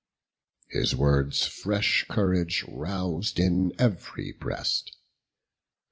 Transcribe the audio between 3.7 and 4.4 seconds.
ev'ry